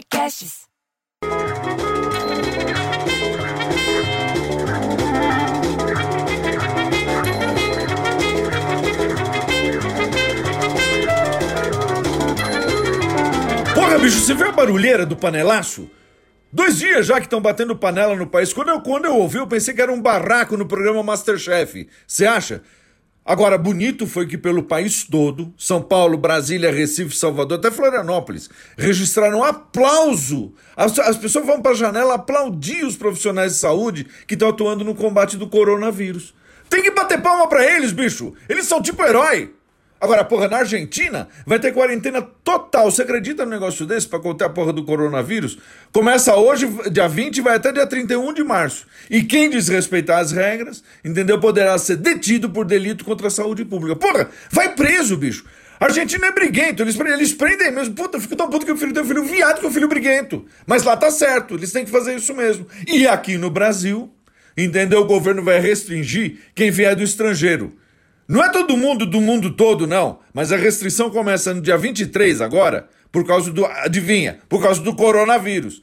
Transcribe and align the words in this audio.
Podcasts. 0.00 0.60
Porra, 13.74 13.98
bicho, 13.98 14.20
você 14.20 14.32
viu 14.32 14.48
a 14.48 14.52
barulheira 14.52 15.04
do 15.04 15.14
panelaço? 15.14 15.90
Dois 16.50 16.78
dias 16.78 17.06
já 17.06 17.16
que 17.16 17.26
estão 17.26 17.40
batendo 17.40 17.76
panela 17.76 18.16
no 18.16 18.26
país. 18.26 18.52
Quando 18.54 18.70
eu, 18.70 18.80
quando 18.80 19.04
eu 19.04 19.16
ouvi, 19.16 19.36
eu 19.36 19.46
pensei 19.46 19.74
que 19.74 19.82
era 19.82 19.92
um 19.92 20.00
barraco 20.00 20.56
no 20.56 20.66
programa 20.66 21.02
Masterchef. 21.02 21.88
Você 22.06 22.26
acha? 22.26 22.62
Agora, 23.24 23.58
bonito 23.58 24.06
foi 24.06 24.26
que 24.26 24.38
pelo 24.38 24.62
país 24.62 25.04
todo, 25.04 25.52
São 25.56 25.80
Paulo, 25.82 26.16
Brasília, 26.16 26.72
Recife, 26.72 27.14
Salvador, 27.14 27.58
até 27.58 27.70
Florianópolis, 27.70 28.48
registraram 28.76 29.44
aplauso. 29.44 30.54
As, 30.74 30.98
as 30.98 31.16
pessoas 31.16 31.46
vão 31.46 31.60
para 31.60 31.72
a 31.72 31.76
janela 31.76 32.14
aplaudir 32.14 32.84
os 32.84 32.96
profissionais 32.96 33.52
de 33.52 33.58
saúde 33.58 34.06
que 34.26 34.34
estão 34.34 34.48
atuando 34.48 34.84
no 34.84 34.94
combate 34.94 35.36
do 35.36 35.48
coronavírus. 35.48 36.34
Tem 36.68 36.82
que 36.82 36.90
bater 36.90 37.20
palma 37.20 37.46
para 37.46 37.64
eles, 37.64 37.92
bicho. 37.92 38.32
Eles 38.48 38.66
são 38.66 38.80
tipo 38.80 39.02
herói. 39.02 39.52
Agora, 40.00 40.24
porra, 40.24 40.48
na 40.48 40.58
Argentina 40.58 41.28
vai 41.44 41.58
ter 41.58 41.72
quarentena 41.72 42.22
total. 42.22 42.90
Você 42.90 43.02
acredita 43.02 43.44
no 43.44 43.50
negócio 43.50 43.84
desse 43.84 44.08
pra 44.08 44.18
conter 44.18 44.44
a 44.44 44.48
porra 44.48 44.72
do 44.72 44.82
coronavírus? 44.82 45.58
Começa 45.92 46.34
hoje, 46.34 46.66
dia 46.90 47.06
20, 47.06 47.36
e 47.36 47.40
vai 47.42 47.56
até 47.56 47.70
dia 47.70 47.86
31 47.86 48.32
de 48.32 48.42
março. 48.42 48.86
E 49.10 49.22
quem 49.22 49.50
desrespeitar 49.50 50.20
as 50.20 50.32
regras, 50.32 50.82
entendeu? 51.04 51.38
Poderá 51.38 51.76
ser 51.76 51.96
detido 51.96 52.48
por 52.48 52.64
delito 52.64 53.04
contra 53.04 53.26
a 53.26 53.30
saúde 53.30 53.62
pública. 53.64 53.94
Porra, 53.94 54.30
vai 54.50 54.74
preso, 54.74 55.18
bicho. 55.18 55.44
Argentina 55.78 56.26
é 56.26 56.32
briguento, 56.32 56.82
eles, 56.82 56.98
eles 56.98 57.32
prendem 57.34 57.70
mesmo. 57.70 57.94
Puta, 57.94 58.16
eu 58.16 58.20
fico 58.20 58.36
tão 58.36 58.48
puto 58.48 58.64
que 58.64 58.72
o 58.72 58.76
filho 58.76 58.94
tem 58.94 59.02
um 59.02 59.06
filho 59.06 59.24
viado 59.24 59.60
que 59.60 59.66
o 59.66 59.70
filho 59.70 59.88
briguento. 59.88 60.46
Mas 60.66 60.82
lá 60.82 60.96
tá 60.96 61.10
certo, 61.10 61.54
eles 61.54 61.72
têm 61.72 61.84
que 61.84 61.90
fazer 61.90 62.16
isso 62.16 62.34
mesmo. 62.34 62.66
E 62.86 63.06
aqui 63.06 63.36
no 63.36 63.50
Brasil, 63.50 64.10
entendeu? 64.56 65.00
O 65.00 65.06
governo 65.06 65.42
vai 65.42 65.58
restringir 65.58 66.38
quem 66.54 66.70
vier 66.70 66.94
do 66.94 67.02
estrangeiro. 67.02 67.72
Não 68.30 68.44
é 68.44 68.48
todo 68.48 68.76
mundo 68.76 69.04
do 69.04 69.20
mundo 69.20 69.50
todo, 69.50 69.88
não. 69.88 70.20
Mas 70.32 70.52
a 70.52 70.56
restrição 70.56 71.10
começa 71.10 71.52
no 71.52 71.60
dia 71.60 71.76
23 71.76 72.40
agora, 72.40 72.88
por 73.10 73.26
causa 73.26 73.50
do. 73.50 73.66
Adivinha? 73.66 74.38
Por 74.48 74.62
causa 74.62 74.80
do 74.80 74.94
coronavírus. 74.94 75.82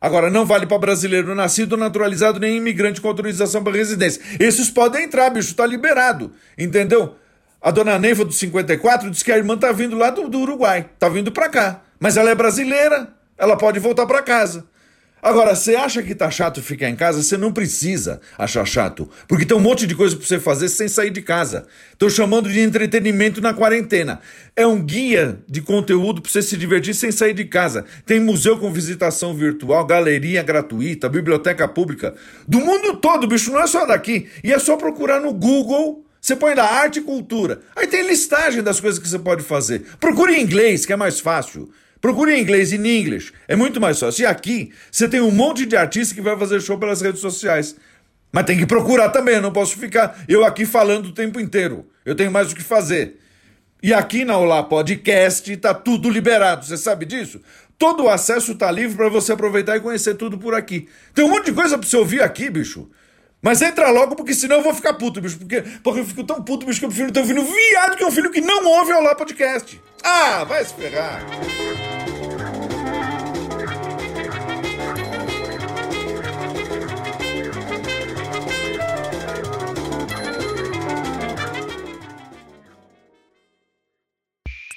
Agora, 0.00 0.30
não 0.30 0.46
vale 0.46 0.64
para 0.64 0.78
brasileiro 0.78 1.34
nascido, 1.34 1.76
naturalizado, 1.76 2.38
nem 2.38 2.56
imigrante 2.56 3.00
com 3.00 3.08
autorização 3.08 3.64
para 3.64 3.76
residência. 3.76 4.22
Esses 4.38 4.70
podem 4.70 5.06
entrar, 5.06 5.28
bicho, 5.30 5.52
tá 5.56 5.66
liberado. 5.66 6.30
Entendeu? 6.56 7.16
A 7.60 7.72
dona 7.72 7.98
Neiva 7.98 8.24
do 8.24 8.32
54 8.32 9.10
diz 9.10 9.24
que 9.24 9.32
a 9.32 9.36
irmã 9.36 9.58
tá 9.58 9.72
vindo 9.72 9.98
lá 9.98 10.10
do, 10.10 10.28
do 10.28 10.38
Uruguai. 10.38 10.88
Tá 11.00 11.08
vindo 11.08 11.32
pra 11.32 11.48
cá. 11.48 11.82
Mas 11.98 12.16
ela 12.16 12.30
é 12.30 12.34
brasileira. 12.36 13.08
Ela 13.36 13.56
pode 13.56 13.80
voltar 13.80 14.06
para 14.06 14.22
casa. 14.22 14.66
Agora, 15.20 15.54
você 15.54 15.74
acha 15.74 16.00
que 16.02 16.14
tá 16.14 16.30
chato 16.30 16.62
ficar 16.62 16.88
em 16.88 16.94
casa? 16.94 17.22
Você 17.22 17.36
não 17.36 17.52
precisa 17.52 18.20
achar 18.36 18.64
chato, 18.64 19.08
porque 19.26 19.44
tem 19.44 19.56
um 19.56 19.60
monte 19.60 19.86
de 19.86 19.94
coisa 19.94 20.16
para 20.16 20.24
você 20.24 20.38
fazer 20.38 20.68
sem 20.68 20.86
sair 20.86 21.10
de 21.10 21.20
casa. 21.20 21.66
Estou 21.92 22.08
chamando 22.08 22.48
de 22.48 22.60
entretenimento 22.60 23.40
na 23.40 23.52
quarentena. 23.52 24.20
É 24.54 24.64
um 24.64 24.80
guia 24.80 25.40
de 25.48 25.60
conteúdo 25.60 26.22
para 26.22 26.30
você 26.30 26.40
se 26.40 26.56
divertir 26.56 26.94
sem 26.94 27.10
sair 27.10 27.34
de 27.34 27.44
casa. 27.44 27.84
Tem 28.06 28.20
museu 28.20 28.58
com 28.58 28.72
visitação 28.72 29.34
virtual, 29.34 29.84
galeria 29.84 30.42
gratuita, 30.42 31.08
biblioteca 31.08 31.66
pública. 31.66 32.14
Do 32.46 32.60
mundo 32.60 32.96
todo, 32.96 33.26
bicho, 33.26 33.50
não 33.50 33.60
é 33.60 33.66
só 33.66 33.84
daqui. 33.86 34.28
E 34.44 34.52
é 34.52 34.58
só 34.58 34.76
procurar 34.76 35.20
no 35.20 35.32
Google. 35.32 36.04
Você 36.20 36.36
põe 36.36 36.54
lá 36.54 36.64
arte 36.64 37.00
e 37.00 37.02
cultura. 37.02 37.60
Aí 37.74 37.86
tem 37.86 38.06
listagem 38.06 38.62
das 38.62 38.80
coisas 38.80 39.00
que 39.00 39.08
você 39.08 39.18
pode 39.18 39.42
fazer. 39.42 39.84
Procure 39.98 40.34
em 40.34 40.42
inglês, 40.42 40.86
que 40.86 40.92
é 40.92 40.96
mais 40.96 41.18
fácil. 41.18 41.70
Procure 42.00 42.32
em 42.32 42.42
inglês, 42.42 42.72
in 42.72 42.86
English. 42.86 43.32
É 43.46 43.56
muito 43.56 43.80
mais 43.80 43.98
fácil. 43.98 44.22
E 44.22 44.26
aqui, 44.26 44.72
você 44.90 45.08
tem 45.08 45.20
um 45.20 45.30
monte 45.30 45.66
de 45.66 45.76
artista 45.76 46.14
que 46.14 46.20
vai 46.20 46.36
fazer 46.38 46.60
show 46.60 46.78
pelas 46.78 47.00
redes 47.00 47.20
sociais. 47.20 47.76
Mas 48.32 48.44
tem 48.44 48.58
que 48.58 48.66
procurar 48.66 49.08
também, 49.08 49.36
eu 49.36 49.42
não 49.42 49.52
posso 49.52 49.76
ficar 49.78 50.22
eu 50.28 50.44
aqui 50.44 50.66
falando 50.66 51.06
o 51.06 51.12
tempo 51.12 51.40
inteiro. 51.40 51.86
Eu 52.04 52.14
tenho 52.14 52.30
mais 52.30 52.52
o 52.52 52.54
que 52.54 52.62
fazer. 52.62 53.18
E 53.82 53.94
aqui 53.94 54.24
na 54.24 54.36
Olá 54.36 54.62
Podcast 54.62 55.56
tá 55.56 55.72
tudo 55.72 56.10
liberado, 56.10 56.64
você 56.64 56.76
sabe 56.76 57.06
disso? 57.06 57.40
Todo 57.78 58.04
o 58.04 58.08
acesso 58.08 58.56
tá 58.56 58.70
livre 58.70 58.96
para 58.96 59.08
você 59.08 59.32
aproveitar 59.32 59.76
e 59.76 59.80
conhecer 59.80 60.14
tudo 60.14 60.36
por 60.36 60.52
aqui. 60.52 60.88
Tem 61.14 61.24
um 61.24 61.28
monte 61.28 61.46
de 61.46 61.52
coisa 61.52 61.78
para 61.78 61.86
você 61.86 61.96
ouvir 61.96 62.20
aqui, 62.20 62.50
bicho. 62.50 62.90
Mas 63.40 63.62
entra 63.62 63.88
logo, 63.90 64.16
porque 64.16 64.34
senão 64.34 64.56
eu 64.56 64.62
vou 64.62 64.74
ficar 64.74 64.94
puto, 64.94 65.20
bicho. 65.20 65.38
Porque, 65.38 65.62
porque 65.82 66.00
eu 66.00 66.04
fico 66.04 66.24
tão 66.24 66.42
puto, 66.42 66.66
bicho, 66.66 66.80
que 66.80 66.86
eu 66.86 66.90
prefiro 66.90 67.12
ter 67.12 67.20
um 67.20 67.26
filho 67.26 67.44
viado 67.44 67.96
que 67.96 68.04
um 68.04 68.10
filho 68.10 68.32
que 68.32 68.40
não 68.40 68.66
ouve 68.66 68.92
Olá 68.92 69.14
Podcast. 69.14 69.80
Ah, 70.02 70.42
vai 70.42 70.64
se 70.64 70.74
ferrar. 70.74 71.24